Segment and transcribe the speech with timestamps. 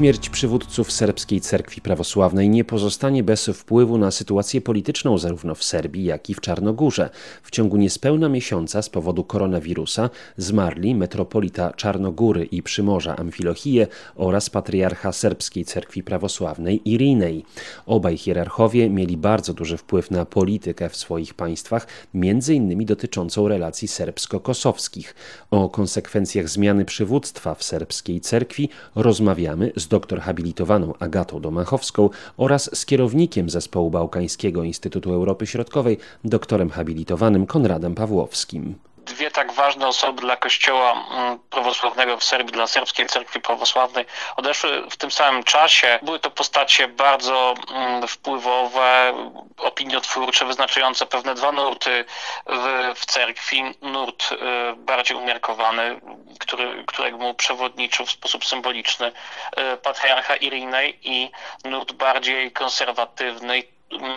[0.00, 6.04] Śmierć przywódców serbskiej cerkwi prawosławnej nie pozostanie bez wpływu na sytuację polityczną zarówno w Serbii,
[6.04, 7.10] jak i w Czarnogórze.
[7.42, 15.12] W ciągu niespełna miesiąca z powodu koronawirusa zmarli metropolita Czarnogóry i Przymorza Amfilohije oraz patriarcha
[15.12, 17.44] serbskiej cerkwi prawosławnej Irinej.
[17.86, 23.88] Obaj hierarchowie mieli bardzo duży wpływ na politykę w swoich państwach, między innymi dotyczącą relacji
[23.88, 25.14] serbsko-kosowskich.
[25.50, 32.86] O konsekwencjach zmiany przywództwa w serbskiej cerkwi rozmawiamy z doktor habilitowaną Agatą Domachowską oraz z
[32.86, 38.74] kierownikiem Zespołu Bałkańskiego Instytutu Europy Środkowej, doktorem habilitowanym Konradem Pawłowskim
[39.20, 44.04] dwie tak ważne osoby dla Kościoła mm, prawosławnego w Serbii, dla serbskiej cerkwi prawosławnej
[44.36, 45.98] odeszły w tym samym czasie.
[46.02, 49.14] Były to postacie bardzo mm, wpływowe,
[49.58, 52.04] opiniotwórcze, wyznaczające pewne dwa nurty
[52.46, 53.62] w, w cerkwi.
[53.82, 54.36] Nurt y,
[54.76, 56.00] bardziej umiarkowany,
[56.38, 61.30] który, któremu przewodniczył w sposób symboliczny y, patriarcha Irinej i
[61.64, 63.62] nurt bardziej konserwatywny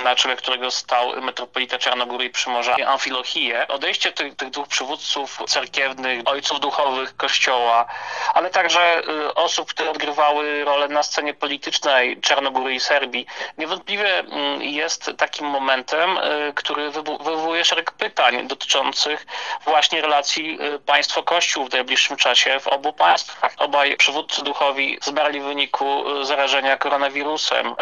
[0.04, 3.68] na czele którego stał metropolita Czarnogóry i Przymorza Amfilochię.
[3.68, 7.86] Odejście tych, tych dwóch przywódców cerkiewnych, ojców duchowych Kościoła,
[8.34, 13.26] ale także y, osób, które odgrywały rolę na scenie politycznej Czarnogóry i Serbii,
[13.58, 19.26] niewątpliwie mm, jest takim momentem, y, który wywołuje szereg pytań dotyczących
[19.66, 23.54] właśnie relacji y, państwo-kościół w najbliższym czasie w obu państwach.
[23.58, 27.76] Obaj przywódcy duchowi zmarli w wyniku zarażenia koronawirusem.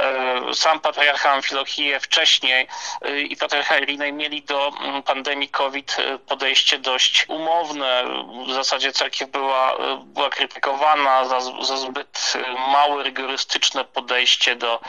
[0.53, 2.67] Sam patriarcha Amfilochii wcześniej
[3.05, 8.03] y, i Patriarcha Irinej mieli do mm, pandemii COVID y, podejście dość umowne.
[8.47, 12.33] W zasadzie cerkiew była, y, była krytykowana za, za zbyt
[12.71, 14.79] małe, rygorystyczne podejście do,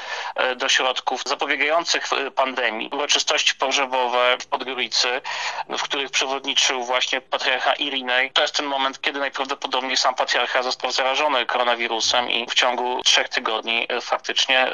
[0.56, 2.04] do środków zapobiegających
[2.34, 2.88] pandemii.
[2.92, 5.20] Uroczystości pogrzebowe w Podgoricy,
[5.68, 8.30] w których przewodniczył właśnie patriarcha Irinej.
[8.30, 13.28] To jest ten moment, kiedy najprawdopodobniej sam patriarcha został zarażony koronawirusem i w ciągu trzech
[13.28, 14.70] tygodni faktycznie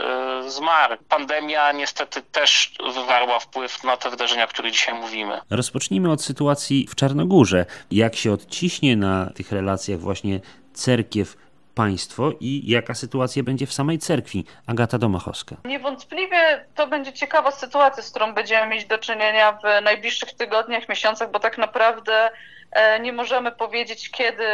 [0.47, 0.97] zmarł.
[1.09, 5.41] Pandemia niestety niestety też wywarła wpływ na te wydarzenia, o których dzisiaj mówimy.
[5.51, 7.67] Rozpocznijmy od sytuacji w Czarnogórze.
[7.91, 10.41] Jak się odciśnie na tych relacjach właśnie
[10.75, 11.37] cerkiew
[11.75, 14.45] państwo i jaka sytuacja będzie w samej cerkwi.
[14.67, 15.57] Agata Domachowska.
[15.65, 21.31] Niewątpliwie to będzie ciekawa sytuacja, z którą będziemy mieć do czynienia w najbliższych tygodniach, miesiącach,
[21.31, 22.31] bo tak naprawdę
[22.71, 24.45] e, nie możemy powiedzieć, kiedy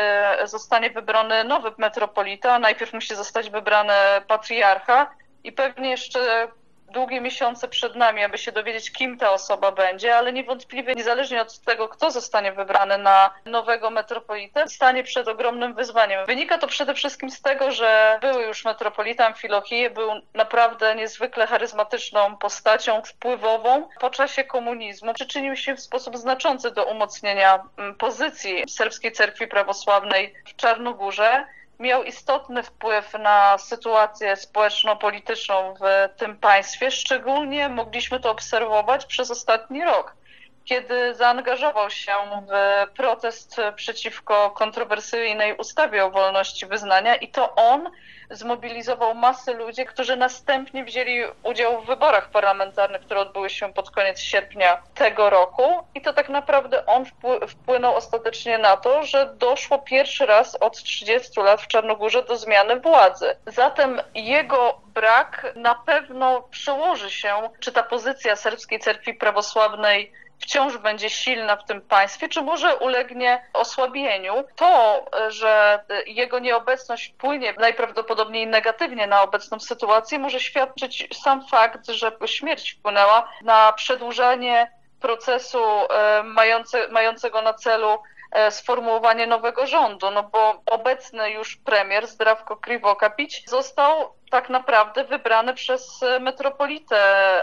[0.45, 2.59] zostanie wybrany nowy metropolita.
[2.59, 3.93] Najpierw musi zostać wybrany
[4.29, 5.11] patriarcha
[5.45, 6.49] i pewnie jeszcze
[6.95, 11.59] długie miesiące przed nami, aby się dowiedzieć, kim ta osoba będzie, ale niewątpliwie, niezależnie od
[11.59, 16.27] tego, kto zostanie wybrany na nowego metropolitę, stanie przed ogromnym wyzwaniem.
[16.27, 22.37] Wynika to przede wszystkim z tego, że były już metropolita Amfilohije, był naprawdę niezwykle charyzmatyczną
[22.37, 23.89] postacią, wpływową.
[24.01, 30.35] Po czasie komunizmu przyczynił się w sposób znaczący do umocnienia mm, pozycji serbskiej cerkwi prawosławnej
[30.47, 31.47] w Czarnogórze
[31.79, 36.91] miał istotny wpływ na sytuację społeczno-polityczną w tym państwie.
[36.91, 40.17] Szczególnie mogliśmy to obserwować przez ostatni rok,
[40.65, 42.13] kiedy zaangażował się
[42.49, 47.91] w protest przeciwko kontrowersyjnej ustawie o wolności wyznania i to on
[48.31, 54.21] zmobilizował masę ludzi, którzy następnie wzięli udział w wyborach parlamentarnych, które odbyły się pod koniec
[54.21, 55.63] sierpnia tego roku.
[55.95, 57.05] I to tak naprawdę on
[57.49, 62.81] wpłynął ostatecznie na to, że doszło pierwszy raz od 30 lat w Czarnogórze do zmiany
[62.81, 63.37] władzy.
[63.47, 71.11] Zatem jego brak na pewno przełoży się, czy ta pozycja serbskiej cerkwi prawosławnej wciąż będzie
[71.11, 74.45] silna w tym państwie, czy może ulegnie osłabieniu.
[74.57, 82.13] To, że jego nieobecność wpłynie najprawdopodobniej negatywnie na obecną sytuację, może świadczyć sam fakt, że
[82.27, 87.99] śmierć wpłynęła na przedłużanie procesu e, mające, mającego na celu
[88.33, 95.55] e, sformułowanie nowego rządu, no bo obecny już premier Zdrawko Krivokapić został tak naprawdę wybrany
[95.55, 96.97] przez metropolitę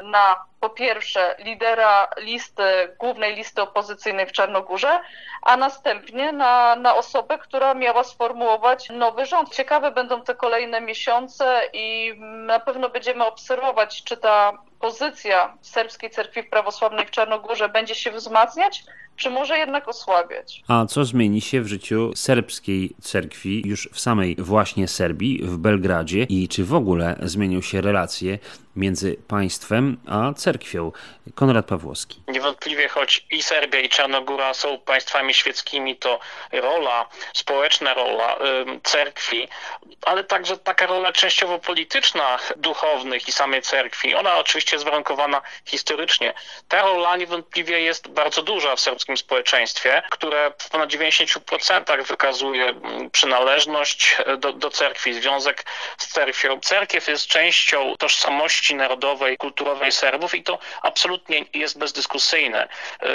[0.03, 2.63] na po pierwsze lidera listy,
[2.99, 4.99] głównej listy opozycyjnej w Czarnogórze,
[5.41, 9.55] a następnie na, na osobę, która miała sformułować nowy rząd.
[9.55, 16.43] Ciekawe będą te kolejne miesiące i na pewno będziemy obserwować, czy ta pozycja serbskiej cerkwi
[16.43, 18.83] prawosławnej w Czarnogórze będzie się wzmacniać,
[19.15, 20.63] czy może jednak osłabiać.
[20.67, 26.23] A co zmieni się w życiu serbskiej cerkwi już w samej właśnie Serbii, w Belgradzie
[26.23, 26.80] i czy w ogóle
[27.23, 28.39] zmienią się relacje
[28.75, 30.91] między państwem a cerkwią.
[31.35, 32.21] Konrad Pawłowski.
[32.27, 36.19] Niewątpliwie, choć i Serbia, i Czarnogóra są państwami świeckimi, to
[36.51, 38.37] rola, społeczna rola
[38.83, 39.47] cerkwi,
[40.05, 46.33] ale także taka rola częściowo polityczna duchownych i samej cerkwi, ona oczywiście jest warunkowana historycznie.
[46.67, 52.73] Ta rola niewątpliwie jest bardzo duża w serbskim społeczeństwie, które w ponad 90% wykazuje
[53.11, 55.65] przynależność do, do cerkwi, związek
[55.97, 56.59] z cerkwią.
[56.59, 62.67] Cerkiew jest częścią tożsamości narodowej, kulturowej Serbów i to absolutnie jest bezdyskusyjne.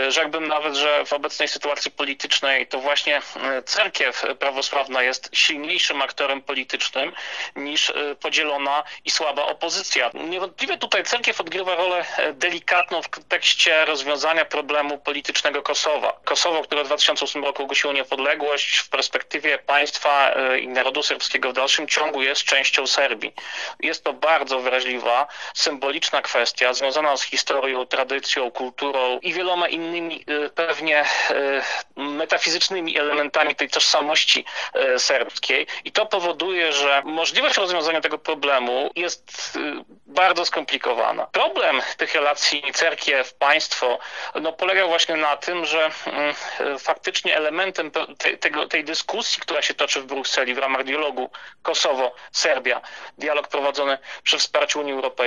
[0.09, 3.23] Rzekłbym nawet, że w obecnej sytuacji politycznej to właśnie
[3.65, 7.13] cerkiew prawosławna jest silniejszym aktorem politycznym
[7.57, 10.11] niż podzielona i słaba opozycja.
[10.15, 16.21] Niewątpliwie tutaj cerkiew odgrywa rolę delikatną w kontekście rozwiązania problemu politycznego Kosowa.
[16.25, 21.89] Kosowo, które w 2008 roku ogłosiło niepodległość, w perspektywie państwa i narodu serbskiego w dalszym
[21.89, 23.33] ciągu jest częścią Serbii.
[23.81, 30.51] Jest to bardzo wrażliwa, symboliczna kwestia związana z historią, tradycją, kulturą i wieloma innymi y,
[30.51, 31.63] pewnie y,
[31.97, 34.45] metafizycznymi elementami tej tożsamości
[34.95, 35.67] y, serbskiej.
[35.85, 39.59] I to powoduje, że możliwość rozwiązania tego problemu jest
[40.07, 41.27] bardzo skomplikowana.
[41.27, 43.99] Problem tych relacji cerkiew, państwo
[44.35, 45.91] no, polega właśnie na tym, że
[46.79, 51.31] faktycznie elementem tej, tego, tej dyskusji, która się toczy w Brukseli w ramach dialogu
[51.63, 52.81] Kosowo-Serbia,
[53.19, 55.26] dialog prowadzony przy wsparciu Unii Europejskiej,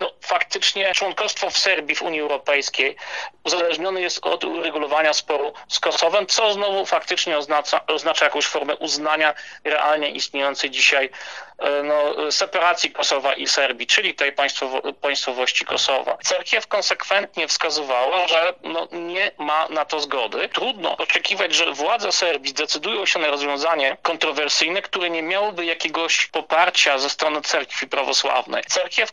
[0.00, 2.96] no faktycznie członkostwo w Serbii w Unii Europejskiej
[3.44, 9.34] uzależnione jest od uregulowania sporu z Kosowem, co znowu faktycznie oznacza, oznacza jakąś formę uznania
[9.64, 11.10] realnie istniejącej dzisiaj
[11.58, 16.18] e, no, separacji Kosowa i Serbii, czyli tej państwowo, państwowości Kosowa.
[16.24, 20.48] Cerkiew konsekwentnie wskazywała, że no, nie ma na to zgody.
[20.48, 26.98] Trudno oczekiwać, że władze Serbii zdecydują się na rozwiązanie kontrowersyjne, które nie miałoby jakiegoś poparcia
[26.98, 28.62] ze strony cerkwi prawosławnej.
[28.68, 29.12] Cerkiew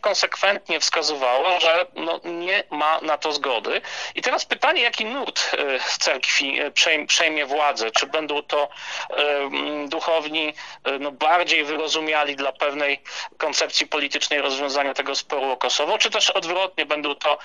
[0.79, 3.81] wskazywała, że no, nie ma na to zgody.
[4.15, 6.71] I teraz pytanie, jaki nurt e, z cerkwi e,
[7.07, 7.91] przejmie władzę?
[7.91, 8.69] Czy będą to
[9.09, 10.53] e, duchowni
[10.99, 13.01] no, bardziej wyrozumiali dla pewnej
[13.37, 17.37] koncepcji politycznej rozwiązania tego sporu o Kosowo, czy też odwrotnie będą to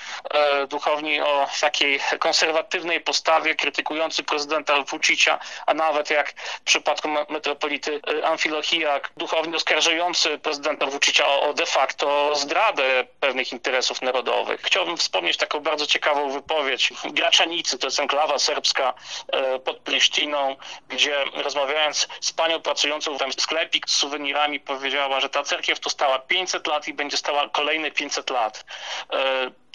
[0.69, 9.01] duchowni o takiej konserwatywnej postawie, krytykujący prezydenta Vucicia, a nawet jak w przypadku metropolity Amfilohia,
[9.17, 12.56] duchowni oskarżający prezydenta Vucicia o, o de facto zdradę
[13.21, 14.61] pewnych interesów narodowych.
[14.63, 18.95] Chciałbym wspomnieć taką bardzo ciekawą wypowiedź Graczanicy, to jest enklawa serbska
[19.33, 20.57] e, pod Prisztiną,
[20.89, 26.19] gdzie rozmawiając z panią pracującą w sklepik z suwenirami powiedziała, że ta cerkiew to stała
[26.19, 28.65] 500 lat i będzie stała kolejne 500 lat.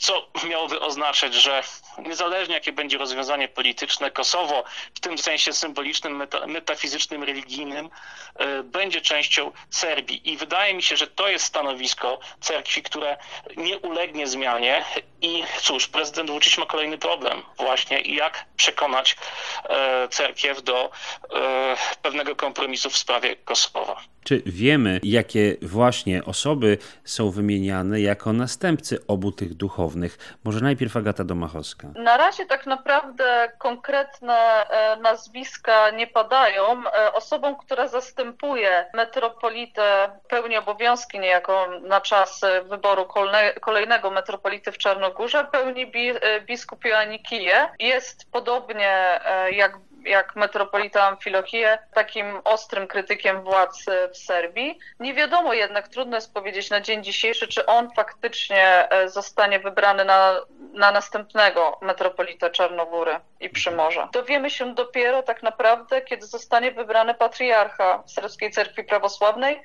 [0.01, 1.63] Co miałoby oznaczać, że
[1.97, 4.63] niezależnie jakie będzie rozwiązanie polityczne, Kosowo
[4.95, 7.89] w tym sensie symbolicznym, meta, metafizycznym, religijnym
[8.35, 10.31] e, będzie częścią Serbii.
[10.31, 13.17] I wydaje mi się, że to jest stanowisko cerkwi, które
[13.57, 14.85] nie ulegnie zmianie
[15.21, 19.15] i cóż, prezydent Vucic ma kolejny problem właśnie jak przekonać
[19.69, 20.91] e, cerkiew do
[21.35, 24.01] e, pewnego kompromisu w sprawie Kosowa.
[24.23, 30.37] Czy wiemy, jakie właśnie osoby są wymieniane jako następcy obu tych duchownych?
[30.43, 31.87] Może najpierw Agata Domachowska.
[31.95, 34.35] Na razie tak naprawdę konkretne
[34.69, 36.63] e, nazwiska nie padają.
[36.87, 43.07] E, osobą, która zastępuje metropolitę, pełni obowiązki niejako na czas wyboru
[43.61, 44.77] kolejnego metropolity w
[45.11, 47.69] Czarnogórze, pełni e, biskup Joannikije.
[47.79, 49.19] Jest podobnie
[49.51, 54.79] jak jak metropolita Amfilohije, takim ostrym krytykiem władz w Serbii.
[54.99, 60.05] Nie wiadomo jednak, trudno jest powiedzieć na dzień dzisiejszy, czy on faktycznie e, zostanie wybrany
[60.05, 60.35] na,
[60.73, 64.09] na następnego metropolita Czarnogóry i Przymorza.
[64.13, 69.61] Dowiemy się dopiero tak naprawdę, kiedy zostanie wybrany patriarcha Serbskiej Cerkwi Prawosławnej,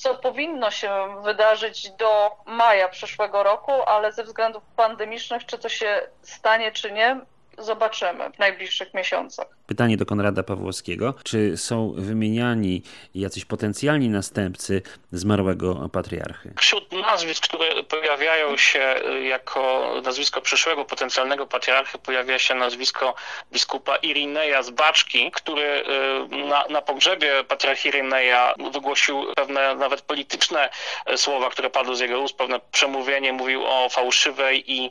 [0.00, 6.02] co powinno się wydarzyć do maja przyszłego roku, ale ze względów pandemicznych, czy to się
[6.22, 7.20] stanie, czy nie,
[7.58, 9.46] zobaczymy w najbliższych miesiącach.
[9.70, 11.14] Pytanie do Konrada Pawłowskiego.
[11.24, 12.82] Czy są wymieniani
[13.14, 16.54] jacyś potencjalni następcy zmarłego patriarchy?
[16.58, 23.14] Wśród nazwisk, które pojawiają się y, jako nazwisko przyszłego potencjalnego patriarchy, pojawia się nazwisko
[23.52, 25.84] biskupa Irineja z Baczki, który
[26.32, 30.70] y, na, na pogrzebie patriarchy Irineja wygłosił pewne nawet polityczne
[31.12, 34.90] y, słowa, które padły z jego ust, pewne przemówienie, mówił o fałszywej i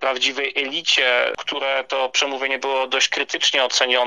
[0.00, 3.99] prawdziwej elicie, które to przemówienie było dość krytycznie ocenione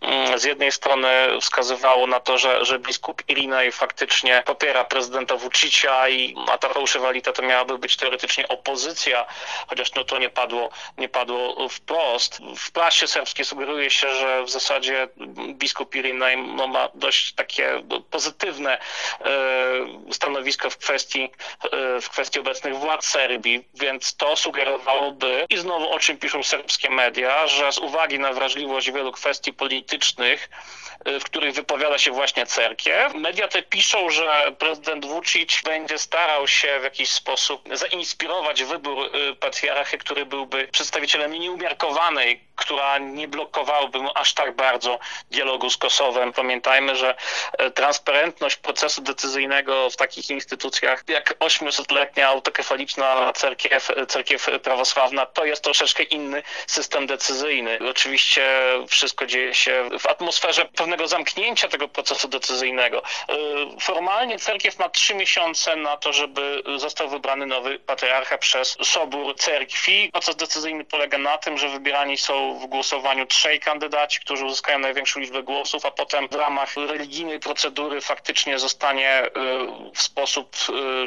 [0.00, 1.08] Mm, z jednej strony
[1.40, 7.42] wskazywało na to, że, że biskup Irinej faktycznie popiera prezydenta Vucicia i Mateusz Walita to
[7.42, 9.26] miałaby być teoretycznie opozycja,
[9.66, 12.40] chociaż no to nie padło, nie padło wprost.
[12.56, 15.08] W prasie serbskiej sugeruje się, że w zasadzie
[15.48, 19.28] biskup Irinej no, ma dość takie pozytywne e,
[20.12, 21.30] stanowisko w kwestii,
[21.64, 26.90] e, w kwestii obecnych władz Serbii, więc to sugerowałoby, i znowu o czym piszą serbskie
[26.90, 30.48] media, że z uwagi na wrażliwość wielu kwestii politycznych,
[31.04, 36.48] e, w których wypowiada się właśnie cerkiew, media te piszą, że prezydent Vucic będzie starał
[36.48, 43.98] się w jakiś sposób zainspirować wybór patriarchy, który byłby przedstawicielem linii umiarkowanej, która nie blokowałby
[43.98, 44.98] mu aż tak bardzo
[45.30, 46.32] dialogu z Kosowem.
[46.32, 47.16] Pamiętajmy, że
[47.74, 56.02] transparentność procesu decyzyjnego w takich instytucjach jak 800-letnia autokefaliczna cerkiew, cerkiew prawosławna, to jest troszeczkę
[56.02, 57.78] inny system decyzyjny.
[57.90, 58.46] Oczywiście
[59.06, 62.98] wszystko dzieje się w atmosferze pewnego zamknięcia tego procesu decyzyjnego.
[62.98, 69.36] Y, formalnie cerkiew ma trzy miesiące na to, żeby został wybrany nowy patriarcha przez Sobór
[69.36, 70.10] Cerkwi.
[70.12, 75.20] Proces decyzyjny polega na tym, że wybierani są w głosowaniu trzej kandydaci, którzy uzyskają największą
[75.20, 79.30] liczbę głosów, a potem w ramach religijnej procedury faktycznie zostanie y,
[79.94, 80.56] w sposób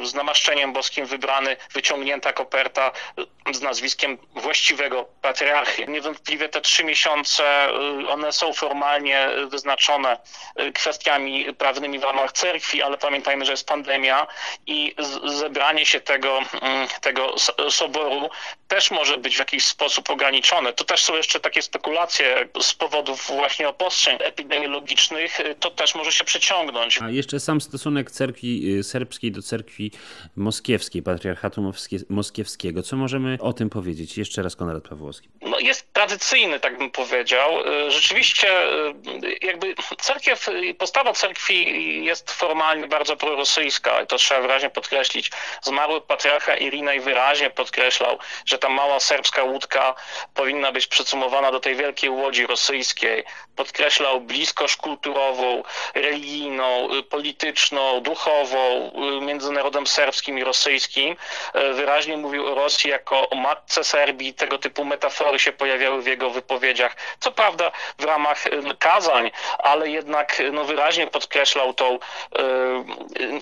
[0.04, 2.92] y, z namaszczeniem boskim wybrany, wyciągnięta koperta
[3.52, 5.86] z nazwiskiem właściwego patriarchy.
[5.88, 7.70] Niewątpliwie te trzy miesiące,
[8.10, 10.18] one są formalnie wyznaczone
[10.74, 14.28] kwestiami prawnymi w ramach cerkwi, ale pamiętajmy, że jest pandemia
[14.68, 14.96] i
[15.26, 17.36] zebranie się tego, mm, tego
[17.70, 18.30] soboru
[18.68, 20.74] też może być w jakiś sposób ograniczone.
[20.74, 26.24] To też są jeszcze takie spekulacje z powodów właśnie obostrzeń epidemiologicznych, to też może się
[26.24, 27.02] przeciągnąć.
[27.02, 29.92] A jeszcze sam stosunek cerkwi y, serbskiej do cerkwi
[30.36, 31.72] moskiewskiej, patriarchatu
[32.10, 32.84] moskiewskiego.
[32.84, 34.18] Co możemy o tym powiedzieć?
[34.18, 35.30] Jeszcze raz Konrad Pawłowski.
[35.60, 37.68] Jest tradycyjny, tak bym powiedział.
[37.68, 45.32] Y, rzeczywiście y, jakby cerkiew, postawa cerkwi jest formalnie bardzo prorosyjska to trzeba wyraźnie podkreślić.
[45.62, 49.96] Zmarły patriarcha Irinej wyraźnie podkreślał, że ta mała serbska łódka
[50.34, 53.24] powinna być przycumowana do tej wielkiej łodzi rosyjskiej.
[53.56, 55.64] Podkreślał bliskość kulturową,
[55.96, 61.16] religijną, polityczną, duchową między narodem serbskim i rosyjskim.
[61.74, 64.34] Wyraźnie mówił o Rosji jako o matce Serbii.
[64.34, 66.96] Tego typu metafory się pojawiały w jego wypowiedziach.
[67.20, 72.00] Co prawda w ramach e, kazań, ale jednak no, wyraźnie podkreślał tą e,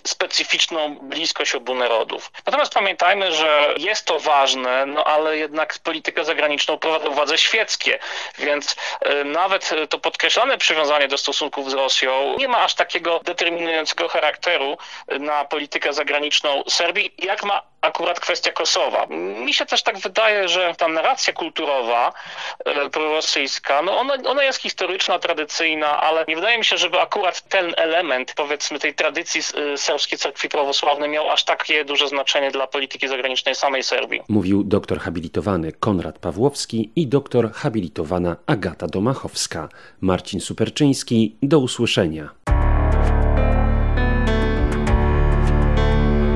[0.03, 2.31] specyficzną bliskość obu narodów.
[2.45, 7.99] Natomiast pamiętajmy, że jest to ważne, no ale jednak politykę zagraniczną prowadzą władze świeckie,
[8.37, 14.07] więc e, nawet to podkreślone przywiązanie do stosunków z Rosją nie ma aż takiego determinującego
[14.09, 14.77] charakteru
[15.19, 19.05] na politykę zagraniczną Serbii, jak ma akurat kwestia Kosowa.
[19.45, 22.13] Mi się też tak wydaje, że ta narracja kulturowa
[22.65, 27.41] e, prorosyjska, no ona, ona jest historyczna, tradycyjna, ale nie wydaje mi się, żeby akurat
[27.41, 29.41] ten element, powiedzmy, tej tradycji
[29.73, 34.21] e, serbskiej cerkwi prawosławnej miał aż takie duże znaczenie dla polityki zagranicznej samej Serbii.
[34.29, 39.69] Mówił doktor habilitowany Konrad Pawłowski i doktor habilitowana Agata Domachowska.
[40.01, 42.29] Marcin Superczyński, do usłyszenia.